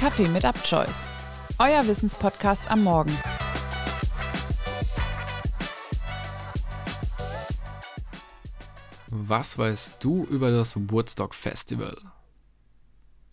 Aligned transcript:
Kaffee 0.00 0.28
mit 0.28 0.46
Upchoice, 0.46 1.10
euer 1.58 1.86
Wissenspodcast 1.86 2.70
am 2.70 2.84
Morgen. 2.84 3.14
Was 9.10 9.58
weißt 9.58 9.96
du 10.00 10.24
über 10.24 10.52
das 10.52 10.74
Woodstock 10.74 11.34
Festival? 11.34 11.94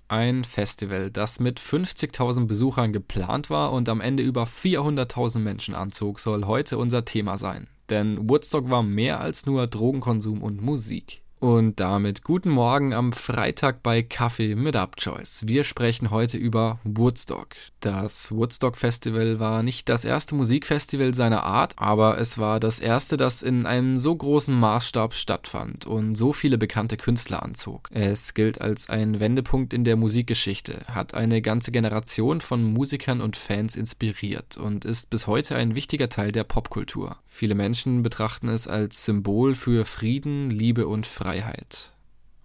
Ein 0.09 0.43
Festival, 0.43 1.09
das 1.09 1.39
mit 1.39 1.61
50.000 1.61 2.47
Besuchern 2.47 2.91
geplant 2.91 3.49
war 3.49 3.71
und 3.71 3.87
am 3.87 4.01
Ende 4.01 4.23
über 4.23 4.43
400.000 4.43 5.39
Menschen 5.39 5.73
anzog, 5.73 6.19
soll 6.19 6.47
heute 6.47 6.77
unser 6.77 7.05
Thema 7.05 7.37
sein. 7.37 7.69
Denn 7.89 8.29
Woodstock 8.29 8.69
war 8.69 8.83
mehr 8.83 9.21
als 9.21 9.45
nur 9.45 9.67
Drogenkonsum 9.67 10.43
und 10.43 10.61
Musik. 10.61 11.21
Und 11.39 11.79
damit 11.79 12.23
guten 12.23 12.49
Morgen 12.49 12.95
am 12.95 13.13
Freitag 13.13 13.83
bei 13.83 14.01
Kaffee 14.01 14.55
mit 14.55 14.75
Upchoice. 14.75 15.43
Wir 15.45 15.63
sprechen 15.63 16.09
heute 16.09 16.35
über 16.35 16.79
Woodstock. 16.83 17.49
Das 17.79 18.31
Woodstock 18.31 18.75
Festival 18.75 19.39
war 19.39 19.61
nicht 19.61 19.87
das 19.87 20.03
erste 20.03 20.33
Musikfestival 20.33 21.13
seiner 21.13 21.43
Art, 21.43 21.75
aber 21.77 22.17
es 22.17 22.39
war 22.39 22.59
das 22.59 22.79
erste, 22.79 23.17
das 23.17 23.43
in 23.43 23.67
einem 23.67 23.99
so 23.99 24.15
großen 24.15 24.59
Maßstab 24.59 25.13
stattfand 25.13 25.85
und 25.85 26.15
so 26.15 26.33
viele 26.33 26.57
bekannte 26.57 26.97
Künstler 26.97 27.43
anzog. 27.43 27.89
Es 27.91 28.33
gilt 28.33 28.59
als 28.59 28.89
ein 28.89 29.19
Wendepunkt 29.19 29.75
in 29.75 29.83
der 29.83 29.95
Musikgeschichte, 29.95 30.85
hat 30.87 31.13
eine 31.13 31.43
ganze 31.43 31.71
Generation 31.71 32.41
von 32.41 32.63
Musikern 32.63 33.21
und 33.21 33.37
Fans 33.37 33.75
inspiriert 33.75 34.57
und 34.57 34.85
ist 34.85 35.11
bis 35.11 35.27
heute 35.27 35.55
ein 35.55 35.75
wichtiger 35.75 36.09
Teil 36.09 36.31
der 36.31 36.45
Popkultur. 36.45 37.17
Viele 37.37 37.53
Menschen 37.53 38.01
betrachten 38.01 38.49
es 38.49 38.67
als 38.67 39.05
Symbol 39.05 39.53
für 39.53 39.85
Frieden, 39.85 40.49
Liebe 40.49 40.87
und 40.87 41.05
Freiheit. 41.05 41.93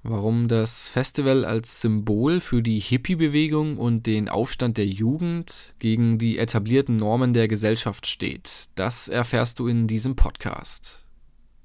Warum 0.03 0.49
das 0.49 0.91
Festival 0.91 1.47
als 1.47 1.81
Symbol 1.81 2.43
für 2.43 2.61
die 2.61 2.79
Hippie-Bewegung 2.79 3.79
und 3.79 4.05
den 4.05 4.29
Aufstand 4.29 4.77
der 4.77 4.87
Jugend 4.87 5.75
gegen 5.79 6.19
die 6.19 6.37
etablierten 6.37 6.99
Normen 6.99 7.33
der 7.33 7.49
Gesellschaft 7.49 8.07
steht, 8.07 8.67
das 8.75 9.09
erfährst 9.09 9.61
du 9.61 9.67
in 9.67 9.87
diesem 9.87 10.15
Podcast. 10.15 11.02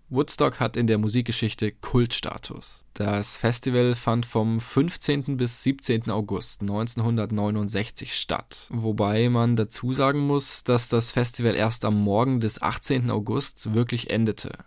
Woodstock 0.10 0.62
hat 0.62 0.78
in 0.78 0.88
der 0.88 1.00
Musikgeschichte 1.00 1.74
Kultstatus. 1.74 2.86
Das 2.94 3.36
Festival 3.36 3.94
fand 3.94 4.26
vom 4.26 4.62
15. 4.62 5.36
bis 5.36 5.64
17. 5.64 6.10
August 6.10 6.62
1969 6.62 8.16
statt, 8.16 8.70
wobei 8.72 9.28
man 9.28 9.58
dazu 9.58 9.92
sagen 9.92 10.20
muss, 10.20 10.64
dass 10.64 10.88
das 10.88 11.12
Festival 11.12 11.56
erst 11.56 11.84
am 11.84 12.02
Morgen 12.02 12.40
des 12.40 12.62
18. 12.62 13.12
August 13.12 13.74
wirklich 13.74 14.10
endete. 14.10 14.60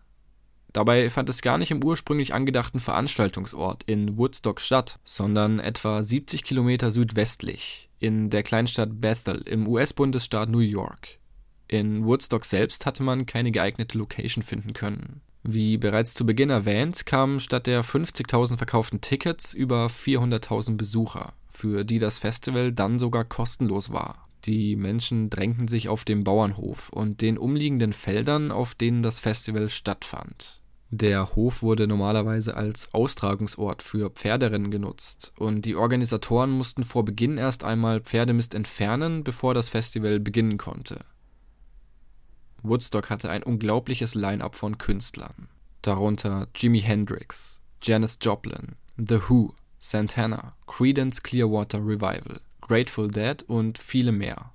Dabei 0.74 1.08
fand 1.08 1.30
es 1.30 1.40
gar 1.40 1.56
nicht 1.56 1.70
im 1.70 1.82
ursprünglich 1.82 2.34
angedachten 2.34 2.78
Veranstaltungsort 2.78 3.82
in 3.84 4.18
Woodstock 4.18 4.60
statt, 4.60 4.98
sondern 5.04 5.58
etwa 5.58 6.02
70 6.02 6.44
Kilometer 6.44 6.90
südwestlich 6.90 7.88
in 7.98 8.28
der 8.28 8.42
Kleinstadt 8.42 9.00
Bethel 9.00 9.40
im 9.46 9.66
US-Bundesstaat 9.66 10.50
New 10.50 10.58
York. 10.58 11.18
In 11.66 12.04
Woodstock 12.04 12.44
selbst 12.44 12.84
hatte 12.84 13.02
man 13.02 13.24
keine 13.24 13.52
geeignete 13.52 13.96
Location 13.96 14.42
finden 14.42 14.74
können. 14.74 15.22
Wie 15.42 15.78
bereits 15.78 16.14
zu 16.14 16.26
Beginn 16.26 16.50
erwähnt, 16.50 17.06
kamen 17.06 17.40
statt 17.40 17.66
der 17.66 17.82
50.000 17.82 18.58
verkauften 18.58 19.00
Tickets 19.00 19.54
über 19.54 19.86
400.000 19.86 20.76
Besucher, 20.76 21.32
für 21.48 21.84
die 21.84 21.98
das 21.98 22.18
Festival 22.18 22.72
dann 22.72 22.98
sogar 22.98 23.24
kostenlos 23.24 23.90
war. 23.90 24.28
Die 24.44 24.76
Menschen 24.76 25.30
drängten 25.30 25.68
sich 25.68 25.88
auf 25.88 26.04
dem 26.04 26.24
Bauernhof 26.24 26.90
und 26.90 27.20
den 27.20 27.38
umliegenden 27.38 27.92
Feldern, 27.92 28.52
auf 28.52 28.74
denen 28.74 29.02
das 29.02 29.20
Festival 29.20 29.68
stattfand. 29.68 30.60
Der 30.92 31.36
Hof 31.36 31.62
wurde 31.62 31.86
normalerweise 31.86 32.56
als 32.56 32.92
Austragungsort 32.92 33.82
für 33.82 34.10
Pferderennen 34.10 34.72
genutzt 34.72 35.32
und 35.38 35.64
die 35.64 35.76
Organisatoren 35.76 36.50
mussten 36.50 36.82
vor 36.82 37.04
Beginn 37.04 37.38
erst 37.38 37.62
einmal 37.62 38.00
Pferdemist 38.00 38.54
entfernen, 38.54 39.22
bevor 39.22 39.54
das 39.54 39.68
Festival 39.68 40.18
beginnen 40.18 40.58
konnte. 40.58 41.04
Woodstock 42.62 43.10
hatte 43.10 43.30
ein 43.30 43.42
unglaubliches 43.42 44.14
Line-up 44.14 44.54
von 44.54 44.78
Künstlern, 44.78 45.48
darunter 45.82 46.48
Jimi 46.54 46.80
Hendrix, 46.80 47.60
Janis 47.82 48.18
Joplin, 48.20 48.76
The 48.96 49.20
Who, 49.28 49.54
Santana, 49.78 50.54
Creedence 50.66 51.22
Clearwater 51.22 51.78
Revival, 51.78 52.40
Grateful 52.60 53.08
Dead 53.08 53.42
und 53.44 53.78
viele 53.78 54.12
mehr. 54.12 54.52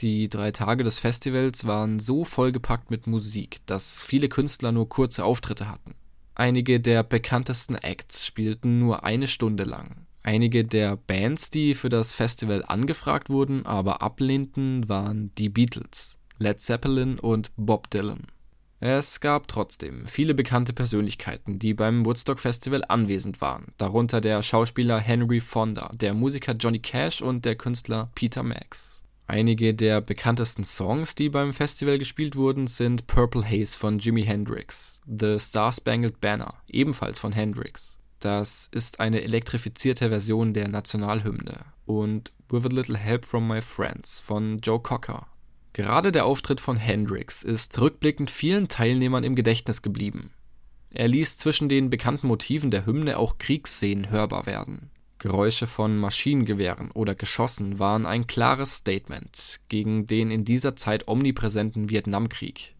Die 0.00 0.28
drei 0.28 0.50
Tage 0.50 0.82
des 0.82 0.98
Festivals 0.98 1.66
waren 1.66 2.00
so 2.00 2.24
vollgepackt 2.24 2.90
mit 2.90 3.06
Musik, 3.06 3.58
dass 3.66 4.02
viele 4.02 4.28
Künstler 4.28 4.72
nur 4.72 4.88
kurze 4.88 5.24
Auftritte 5.24 5.68
hatten. 5.68 5.94
Einige 6.34 6.80
der 6.80 7.02
bekanntesten 7.02 7.76
Acts 7.76 8.26
spielten 8.26 8.78
nur 8.78 9.04
eine 9.04 9.28
Stunde 9.28 9.64
lang. 9.64 10.06
Einige 10.24 10.64
der 10.64 10.96
Bands, 10.96 11.50
die 11.50 11.74
für 11.74 11.88
das 11.88 12.14
Festival 12.14 12.64
angefragt 12.66 13.28
wurden, 13.28 13.66
aber 13.66 14.02
ablehnten, 14.02 14.88
waren 14.88 15.34
die 15.36 15.48
Beatles. 15.48 16.18
Led 16.38 16.60
Zeppelin 16.60 17.18
und 17.18 17.50
Bob 17.56 17.90
Dylan. 17.90 18.26
Es 18.84 19.20
gab 19.20 19.46
trotzdem 19.46 20.08
viele 20.08 20.34
bekannte 20.34 20.72
Persönlichkeiten, 20.72 21.60
die 21.60 21.72
beim 21.72 22.04
Woodstock 22.04 22.40
Festival 22.40 22.82
anwesend 22.88 23.40
waren, 23.40 23.66
darunter 23.78 24.20
der 24.20 24.42
Schauspieler 24.42 24.98
Henry 24.98 25.38
Fonda, 25.38 25.88
der 25.94 26.14
Musiker 26.14 26.54
Johnny 26.54 26.80
Cash 26.80 27.22
und 27.22 27.44
der 27.44 27.54
Künstler 27.54 28.10
Peter 28.16 28.42
Max. 28.42 29.04
Einige 29.28 29.72
der 29.72 30.00
bekanntesten 30.00 30.64
Songs, 30.64 31.14
die 31.14 31.28
beim 31.28 31.52
Festival 31.52 31.96
gespielt 31.96 32.34
wurden, 32.34 32.66
sind 32.66 33.06
Purple 33.06 33.48
Haze 33.48 33.78
von 33.78 34.00
Jimi 34.00 34.24
Hendrix, 34.24 35.00
The 35.06 35.38
Star 35.38 35.72
Spangled 35.72 36.20
Banner, 36.20 36.54
ebenfalls 36.66 37.20
von 37.20 37.30
Hendrix. 37.30 37.98
Das 38.18 38.68
ist 38.72 38.98
eine 38.98 39.22
elektrifizierte 39.22 40.08
Version 40.08 40.54
der 40.54 40.66
Nationalhymne 40.66 41.66
und 41.86 42.32
With 42.48 42.66
a 42.66 42.68
Little 42.68 42.98
Help 42.98 43.24
from 43.24 43.46
My 43.46 43.60
Friends 43.60 44.18
von 44.18 44.58
Joe 44.58 44.80
Cocker 44.80 45.28
Gerade 45.72 46.12
der 46.12 46.26
Auftritt 46.26 46.60
von 46.60 46.76
Hendrix 46.76 47.42
ist 47.42 47.80
rückblickend 47.80 48.30
vielen 48.30 48.68
Teilnehmern 48.68 49.24
im 49.24 49.34
Gedächtnis 49.34 49.80
geblieben. 49.80 50.32
Er 50.90 51.08
ließ 51.08 51.38
zwischen 51.38 51.70
den 51.70 51.88
bekannten 51.88 52.26
Motiven 52.26 52.70
der 52.70 52.84
Hymne 52.84 53.16
auch 53.16 53.38
Kriegsszenen 53.38 54.10
hörbar 54.10 54.44
werden. 54.44 54.90
Geräusche 55.16 55.66
von 55.66 55.96
Maschinengewehren 55.98 56.90
oder 56.90 57.14
Geschossen 57.14 57.78
waren 57.78 58.06
ein 58.06 58.26
klares 58.26 58.76
Statement 58.76 59.60
gegen 59.68 60.06
den 60.06 60.30
in 60.30 60.44
dieser 60.44 60.76
Zeit 60.76 61.08
omnipräsenten 61.08 61.88
Vietnamkrieg. 61.88 62.74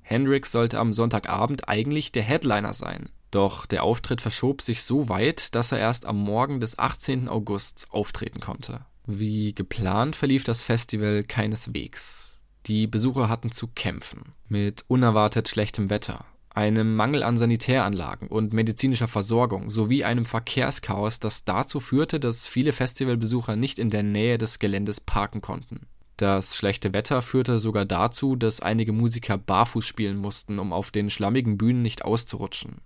Hendrix 0.00 0.52
sollte 0.52 0.78
am 0.78 0.92
Sonntagabend 0.92 1.68
eigentlich 1.68 2.12
der 2.12 2.22
Headliner 2.22 2.72
sein, 2.72 3.10
doch 3.30 3.66
der 3.66 3.82
Auftritt 3.82 4.20
verschob 4.20 4.62
sich 4.62 4.82
so 4.82 5.08
weit, 5.08 5.54
dass 5.54 5.72
er 5.72 5.78
erst 5.78 6.06
am 6.06 6.18
Morgen 6.18 6.60
des 6.60 6.78
18. 6.78 7.28
Augusts 7.28 7.90
auftreten 7.90 8.40
konnte. 8.40 8.86
Wie 9.06 9.54
geplant 9.54 10.14
verlief 10.14 10.44
das 10.44 10.62
Festival 10.62 11.24
keineswegs. 11.24 12.40
Die 12.66 12.86
Besucher 12.86 13.28
hatten 13.28 13.50
zu 13.50 13.66
kämpfen 13.66 14.34
mit 14.48 14.84
unerwartet 14.86 15.48
schlechtem 15.48 15.90
Wetter, 15.90 16.24
einem 16.50 16.94
Mangel 16.94 17.24
an 17.24 17.36
Sanitäranlagen 17.36 18.28
und 18.28 18.52
medizinischer 18.52 19.08
Versorgung 19.08 19.70
sowie 19.70 20.04
einem 20.04 20.24
Verkehrschaos, 20.24 21.18
das 21.18 21.44
dazu 21.44 21.80
führte, 21.80 22.20
dass 22.20 22.46
viele 22.46 22.72
Festivalbesucher 22.72 23.56
nicht 23.56 23.80
in 23.80 23.90
der 23.90 24.04
Nähe 24.04 24.38
des 24.38 24.60
Geländes 24.60 25.00
parken 25.00 25.40
konnten. 25.40 25.86
Das 26.16 26.56
schlechte 26.56 26.92
Wetter 26.92 27.22
führte 27.22 27.58
sogar 27.58 27.84
dazu, 27.84 28.36
dass 28.36 28.60
einige 28.60 28.92
Musiker 28.92 29.38
barfuß 29.38 29.84
spielen 29.84 30.18
mussten, 30.18 30.60
um 30.60 30.72
auf 30.72 30.92
den 30.92 31.10
schlammigen 31.10 31.58
Bühnen 31.58 31.82
nicht 31.82 32.04
auszurutschen. 32.04 32.76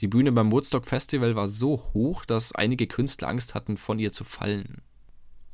Die 0.00 0.08
Bühne 0.08 0.32
beim 0.32 0.52
Woodstock 0.52 0.84
Festival 0.84 1.36
war 1.36 1.48
so 1.48 1.82
hoch, 1.94 2.26
dass 2.26 2.54
einige 2.54 2.86
Künstler 2.86 3.28
Angst 3.28 3.54
hatten, 3.54 3.78
von 3.78 3.98
ihr 3.98 4.12
zu 4.12 4.24
fallen. 4.24 4.82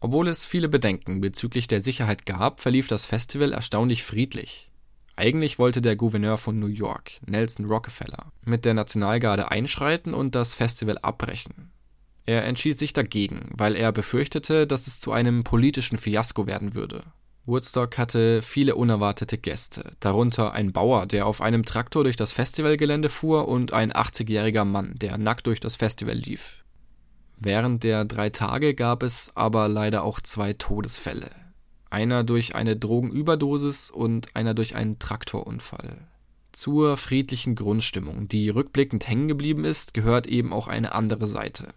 Obwohl 0.05 0.27
es 0.27 0.47
viele 0.47 0.69
Bedenken 0.69 1.21
bezüglich 1.21 1.69
der 1.69 1.81
Sicherheit 1.81 2.27
gab, 2.27 2.59
verlief 2.59 2.89
das 2.89 3.07
Festival 3.07 3.53
erstaunlich 3.53 4.03
friedlich. 4.03 4.69
Eigentlich 5.15 5.61
wollte 5.61 5.81
der 5.81 5.95
Gouverneur 5.95 6.39
von 6.39 6.59
New 6.59 6.67
York, 6.67 7.13
Nelson 7.25 7.67
Rockefeller, 7.67 8.33
mit 8.45 8.65
der 8.65 8.75
Nationalgarde 8.75 9.53
einschreiten 9.53 10.13
und 10.13 10.35
das 10.35 10.57
Festival 10.57 10.99
abbrechen. 10.99 11.71
Er 12.27 12.45
entschied 12.45 12.77
sich 12.77 12.93
dagegen, 12.93 13.51
weil 13.57 13.77
er 13.77 13.93
befürchtete, 13.93 14.67
dass 14.67 14.89
es 14.89 14.99
zu 14.99 15.13
einem 15.13 15.45
politischen 15.45 15.99
Fiasko 15.99 16.49
werden 16.49 16.75
würde. 16.75 17.05
Woodstock 17.47 17.97
hatte 17.97 18.43
viele 18.43 18.75
unerwartete 18.75 19.39
Gäste, 19.39 19.93
darunter 20.01 20.53
ein 20.53 20.73
Bauer, 20.73 21.07
der 21.07 21.27
auf 21.27 21.41
einem 21.41 21.65
Traktor 21.65 22.03
durch 22.03 22.17
das 22.17 22.33
Festivalgelände 22.33 23.09
fuhr 23.09 23.47
und 23.47 23.73
ein 23.73 23.93
80-jähriger 23.93 24.65
Mann, 24.65 24.95
der 24.97 25.17
nackt 25.17 25.47
durch 25.47 25.61
das 25.61 25.77
Festival 25.77 26.17
lief. 26.17 26.62
Während 27.45 27.83
der 27.83 28.05
drei 28.05 28.31
Tage 28.31 28.73
gab 28.73 29.03
es 29.03 29.33
aber 29.35 29.67
leider 29.67 30.05
auch 30.05 30.21
zwei 30.21 30.53
Todesfälle. 30.53 31.29
Einer 31.91 32.23
durch 32.23 32.55
eine 32.55 32.77
Drogenüberdosis 32.77 33.91
und 33.91 34.37
einer 34.37 34.55
durch 34.55 34.77
einen 34.77 35.01
Traktorunfall. 35.01 36.07
Zur 36.53 36.97
friedlichen 36.97 37.57
Grundstimmung, 37.57 38.29
die 38.29 38.49
rückblickend 38.49 39.09
hängen 39.09 39.27
geblieben 39.27 39.65
ist, 39.65 39.93
gehört 39.93 40.29
eben 40.29 40.53
auch 40.53 40.69
eine 40.69 40.95
andere 40.95 41.27
Seite. 41.27 41.75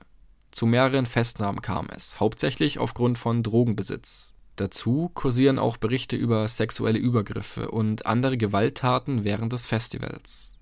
Zu 0.51 0.67
mehreren 0.67 1.07
Festnahmen 1.07 1.63
kam 1.63 1.87
es, 1.89 2.19
hauptsächlich 2.19 2.77
aufgrund 2.77 3.17
von 3.17 3.41
Drogenbesitz. 3.41 4.35
Dazu 4.57 5.09
kursieren 5.15 5.57
auch 5.57 5.77
Berichte 5.77 6.15
über 6.15 6.47
sexuelle 6.47 6.99
Übergriffe 6.99 7.71
und 7.71 8.05
andere 8.05 8.37
Gewalttaten 8.37 9.23
während 9.23 9.51
des 9.51 9.65
Festivals. 9.65 10.54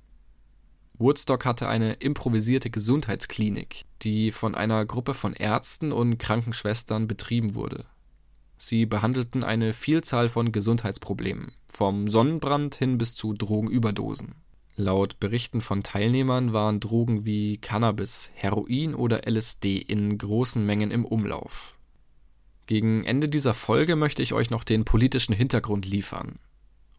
Woodstock 0.99 1.45
hatte 1.45 1.67
eine 1.67 1.93
improvisierte 1.93 2.69
Gesundheitsklinik, 2.69 3.85
die 4.03 4.31
von 4.31 4.55
einer 4.55 4.85
Gruppe 4.85 5.13
von 5.13 5.33
Ärzten 5.33 5.91
und 5.91 6.17
Krankenschwestern 6.19 7.07
betrieben 7.07 7.55
wurde. 7.55 7.85
Sie 8.57 8.85
behandelten 8.85 9.43
eine 9.43 9.73
Vielzahl 9.73 10.29
von 10.29 10.51
Gesundheitsproblemen, 10.51 11.51
vom 11.67 12.07
Sonnenbrand 12.07 12.75
hin 12.75 12.97
bis 12.97 13.15
zu 13.15 13.33
Drogenüberdosen. 13.33 14.35
Laut 14.75 15.19
Berichten 15.19 15.61
von 15.61 15.83
Teilnehmern 15.83 16.53
waren 16.53 16.79
Drogen 16.79 17.25
wie 17.25 17.57
Cannabis, 17.57 18.31
Heroin 18.33 18.95
oder 18.95 19.27
LSD 19.27 19.77
in 19.77 20.17
großen 20.17 20.65
Mengen 20.65 20.91
im 20.91 21.05
Umlauf. 21.05 21.75
Gegen 22.65 23.03
Ende 23.03 23.27
dieser 23.27 23.53
Folge 23.53 23.95
möchte 23.95 24.23
ich 24.23 24.33
euch 24.33 24.49
noch 24.49 24.63
den 24.63 24.85
politischen 24.85 25.33
Hintergrund 25.33 25.85
liefern. 25.85 26.39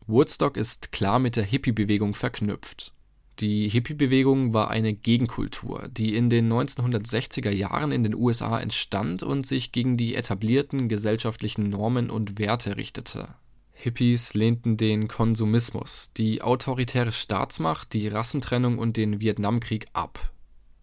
Woodstock 0.06 0.56
ist 0.56 0.92
klar 0.92 1.18
mit 1.18 1.36
der 1.36 1.44
Hippie-Bewegung 1.44 2.14
verknüpft. 2.14 2.92
Die 3.40 3.68
Hippie-Bewegung 3.68 4.52
war 4.52 4.70
eine 4.70 4.94
Gegenkultur, 4.94 5.88
die 5.90 6.14
in 6.14 6.30
den 6.30 6.52
1960er 6.52 7.50
Jahren 7.50 7.90
in 7.90 8.04
den 8.04 8.14
USA 8.14 8.60
entstand 8.60 9.24
und 9.24 9.44
sich 9.44 9.72
gegen 9.72 9.96
die 9.96 10.14
etablierten 10.14 10.88
gesellschaftlichen 10.88 11.68
Normen 11.68 12.10
und 12.10 12.38
Werte 12.38 12.76
richtete. 12.76 13.34
Hippies 13.72 14.34
lehnten 14.34 14.76
den 14.76 15.08
Konsumismus, 15.08 16.12
die 16.16 16.42
autoritäre 16.42 17.10
Staatsmacht, 17.10 17.92
die 17.92 18.06
Rassentrennung 18.06 18.78
und 18.78 18.96
den 18.96 19.20
Vietnamkrieg 19.20 19.86
ab. 19.92 20.32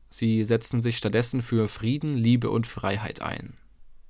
Sie 0.09 0.43
setzten 0.43 0.81
sich 0.81 0.97
stattdessen 0.97 1.41
für 1.41 1.69
Frieden, 1.69 2.17
Liebe 2.17 2.49
und 2.49 2.67
Freiheit 2.67 3.21
ein. 3.21 3.53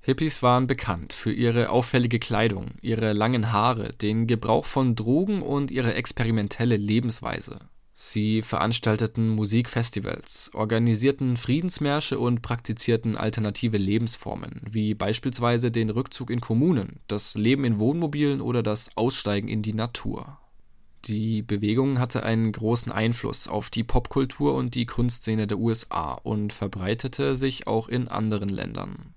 Hippies 0.00 0.42
waren 0.42 0.66
bekannt 0.66 1.12
für 1.12 1.32
ihre 1.32 1.70
auffällige 1.70 2.18
Kleidung, 2.18 2.72
ihre 2.82 3.12
langen 3.12 3.52
Haare, 3.52 3.92
den 3.94 4.26
Gebrauch 4.26 4.64
von 4.64 4.96
Drogen 4.96 5.42
und 5.42 5.70
ihre 5.70 5.94
experimentelle 5.94 6.76
Lebensweise. 6.76 7.60
Sie 8.04 8.42
veranstalteten 8.42 9.28
Musikfestivals, 9.28 10.50
organisierten 10.54 11.36
Friedensmärsche 11.36 12.18
und 12.18 12.42
praktizierten 12.42 13.16
alternative 13.16 13.78
Lebensformen, 13.78 14.60
wie 14.68 14.94
beispielsweise 14.94 15.70
den 15.70 15.88
Rückzug 15.88 16.30
in 16.30 16.40
Kommunen, 16.40 16.98
das 17.06 17.36
Leben 17.36 17.64
in 17.64 17.78
Wohnmobilen 17.78 18.40
oder 18.40 18.64
das 18.64 18.96
Aussteigen 18.96 19.46
in 19.46 19.62
die 19.62 19.72
Natur. 19.72 20.36
Die 21.04 21.42
Bewegung 21.42 22.00
hatte 22.00 22.24
einen 22.24 22.50
großen 22.50 22.90
Einfluss 22.90 23.46
auf 23.46 23.70
die 23.70 23.84
Popkultur 23.84 24.56
und 24.56 24.74
die 24.74 24.86
Kunstszene 24.86 25.46
der 25.46 25.58
USA 25.58 26.14
und 26.14 26.52
verbreitete 26.52 27.36
sich 27.36 27.68
auch 27.68 27.88
in 27.88 28.08
anderen 28.08 28.48
Ländern. 28.48 29.14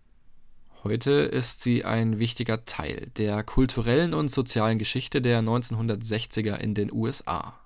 Heute 0.84 1.12
ist 1.12 1.62
sie 1.62 1.84
ein 1.86 2.20
wichtiger 2.20 2.66
Teil 2.66 3.10
der 3.18 3.44
kulturellen 3.44 4.14
und 4.14 4.30
sozialen 4.30 4.78
Geschichte 4.78 5.24
der 5.24 5.42
1960er 5.42 6.58
in 6.58 6.76
den 6.76 6.94
USA. 6.94 7.65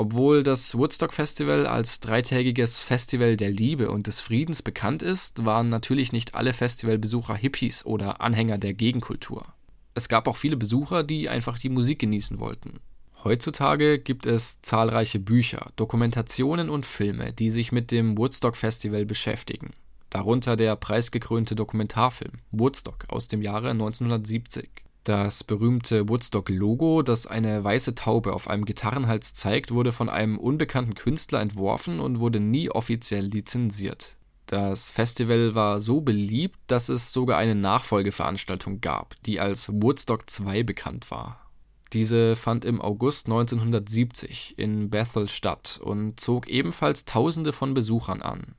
Obwohl 0.00 0.42
das 0.42 0.78
Woodstock 0.78 1.12
Festival 1.12 1.66
als 1.66 2.00
dreitägiges 2.00 2.82
Festival 2.82 3.36
der 3.36 3.50
Liebe 3.50 3.90
und 3.90 4.06
des 4.06 4.22
Friedens 4.22 4.62
bekannt 4.62 5.02
ist, 5.02 5.44
waren 5.44 5.68
natürlich 5.68 6.10
nicht 6.10 6.34
alle 6.34 6.54
Festivalbesucher 6.54 7.34
Hippies 7.34 7.84
oder 7.84 8.22
Anhänger 8.22 8.56
der 8.56 8.72
Gegenkultur. 8.72 9.44
Es 9.92 10.08
gab 10.08 10.26
auch 10.26 10.38
viele 10.38 10.56
Besucher, 10.56 11.02
die 11.02 11.28
einfach 11.28 11.58
die 11.58 11.68
Musik 11.68 11.98
genießen 11.98 12.40
wollten. 12.40 12.80
Heutzutage 13.24 13.98
gibt 13.98 14.24
es 14.24 14.62
zahlreiche 14.62 15.18
Bücher, 15.18 15.70
Dokumentationen 15.76 16.70
und 16.70 16.86
Filme, 16.86 17.34
die 17.34 17.50
sich 17.50 17.70
mit 17.70 17.90
dem 17.90 18.16
Woodstock 18.16 18.56
Festival 18.56 19.04
beschäftigen. 19.04 19.68
Darunter 20.08 20.56
der 20.56 20.76
preisgekrönte 20.76 21.54
Dokumentarfilm 21.54 22.38
Woodstock 22.52 23.04
aus 23.10 23.28
dem 23.28 23.42
Jahre 23.42 23.68
1970. 23.72 24.70
Das 25.04 25.44
berühmte 25.44 26.08
Woodstock-Logo, 26.08 27.02
das 27.02 27.26
eine 27.26 27.64
weiße 27.64 27.94
Taube 27.94 28.34
auf 28.34 28.48
einem 28.48 28.66
Gitarrenhals 28.66 29.32
zeigt, 29.32 29.70
wurde 29.70 29.92
von 29.92 30.08
einem 30.08 30.38
unbekannten 30.38 30.94
Künstler 30.94 31.40
entworfen 31.40 32.00
und 32.00 32.20
wurde 32.20 32.38
nie 32.38 32.70
offiziell 32.70 33.24
lizenziert. 33.24 34.16
Das 34.46 34.90
Festival 34.90 35.54
war 35.54 35.80
so 35.80 36.00
beliebt, 36.00 36.58
dass 36.66 36.88
es 36.88 37.12
sogar 37.12 37.38
eine 37.38 37.54
Nachfolgeveranstaltung 37.54 38.80
gab, 38.80 39.14
die 39.22 39.40
als 39.40 39.70
Woodstock 39.72 40.28
2 40.28 40.64
bekannt 40.64 41.10
war. 41.10 41.50
Diese 41.92 42.36
fand 42.36 42.64
im 42.64 42.80
August 42.80 43.26
1970 43.26 44.58
in 44.58 44.90
Bethel 44.90 45.28
statt 45.28 45.80
und 45.82 46.20
zog 46.20 46.48
ebenfalls 46.48 47.04
Tausende 47.04 47.52
von 47.52 47.74
Besuchern 47.74 48.22
an. 48.22 48.54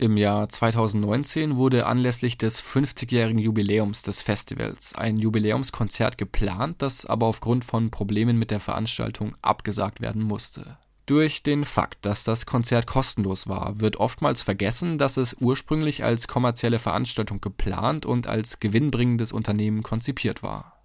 Im 0.00 0.16
Jahr 0.16 0.48
2019 0.48 1.56
wurde 1.56 1.86
anlässlich 1.86 2.38
des 2.38 2.62
50-jährigen 2.62 3.40
Jubiläums 3.40 4.02
des 4.02 4.22
Festivals 4.22 4.94
ein 4.94 5.18
Jubiläumskonzert 5.18 6.16
geplant, 6.16 6.82
das 6.82 7.04
aber 7.04 7.26
aufgrund 7.26 7.64
von 7.64 7.90
Problemen 7.90 8.38
mit 8.38 8.52
der 8.52 8.60
Veranstaltung 8.60 9.34
abgesagt 9.42 10.00
werden 10.00 10.22
musste. 10.22 10.78
Durch 11.06 11.42
den 11.42 11.64
Fakt, 11.64 12.06
dass 12.06 12.22
das 12.22 12.46
Konzert 12.46 12.86
kostenlos 12.86 13.48
war, 13.48 13.80
wird 13.80 13.96
oftmals 13.96 14.40
vergessen, 14.42 14.98
dass 14.98 15.16
es 15.16 15.34
ursprünglich 15.40 16.04
als 16.04 16.28
kommerzielle 16.28 16.78
Veranstaltung 16.78 17.40
geplant 17.40 18.06
und 18.06 18.28
als 18.28 18.60
gewinnbringendes 18.60 19.32
Unternehmen 19.32 19.82
konzipiert 19.82 20.44
war. 20.44 20.77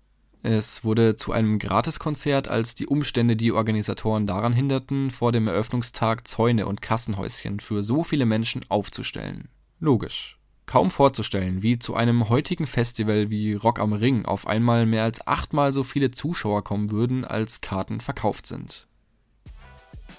Es 0.46 0.84
wurde 0.84 1.16
zu 1.16 1.32
einem 1.32 1.58
Gratiskonzert, 1.58 2.50
als 2.50 2.76
die 2.76 2.86
Umstände 2.86 3.38
die 3.38 3.54
Organisatoren 3.54 4.28
daran 4.28 4.52
hinderten, 4.52 5.10
vor 5.10 5.32
dem 5.32 5.48
Eröffnungstag 5.48 6.28
Zäune 6.28 6.68
und 6.68 6.82
Kassenhäuschen 6.82 7.62
für 7.62 7.82
so 7.82 8.04
viele 8.04 8.26
Menschen 8.26 8.60
aufzustellen. 8.68 9.48
Logisch. 9.80 10.38
Kaum 10.66 10.92
vorzustellen, 10.92 11.64
wie 11.64 11.80
zu 11.80 11.96
einem 11.96 12.28
heutigen 12.28 12.68
Festival 12.68 13.30
wie 13.30 13.54
Rock 13.54 13.80
am 13.80 13.94
Ring 13.94 14.26
auf 14.26 14.46
einmal 14.46 14.86
mehr 14.86 15.04
als 15.04 15.26
achtmal 15.26 15.72
so 15.72 15.86
viele 15.86 16.12
Zuschauer 16.12 16.62
kommen 16.62 16.92
würden, 16.92 17.24
als 17.24 17.62
Karten 17.62 18.02
verkauft 18.02 18.46
sind. 18.46 18.90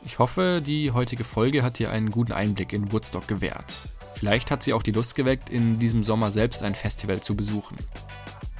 Ich 0.06 0.18
hoffe, 0.18 0.62
die 0.64 0.92
heutige 0.92 1.24
Folge 1.24 1.62
hat 1.62 1.78
dir 1.78 1.90
einen 1.90 2.10
guten 2.10 2.32
Einblick 2.32 2.72
in 2.72 2.92
Woodstock 2.92 3.28
gewährt. 3.28 3.90
Vielleicht 4.14 4.50
hat 4.50 4.62
sie 4.62 4.72
auch 4.72 4.82
die 4.82 4.92
Lust 4.92 5.16
geweckt, 5.16 5.50
in 5.50 5.78
diesem 5.78 6.02
Sommer 6.02 6.30
selbst 6.30 6.62
ein 6.62 6.74
Festival 6.74 7.20
zu 7.20 7.36
besuchen. 7.36 7.76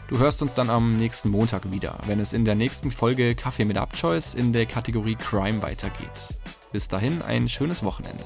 Du 0.06 0.18
hörst 0.18 0.42
uns 0.42 0.52
dann 0.52 0.68
am 0.68 0.98
nächsten 0.98 1.30
Montag 1.30 1.72
wieder, 1.72 1.96
wenn 2.04 2.20
es 2.20 2.34
in 2.34 2.44
der 2.44 2.54
nächsten 2.54 2.92
Folge 2.92 3.34
Kaffee 3.34 3.64
mit 3.64 3.78
Upchoice 3.78 4.34
in 4.34 4.52
der 4.52 4.66
Kategorie 4.66 5.14
Crime 5.14 5.62
weitergeht. 5.62 6.38
Bis 6.72 6.88
dahin 6.88 7.22
ein 7.22 7.48
schönes 7.48 7.82
Wochenende. 7.82 8.24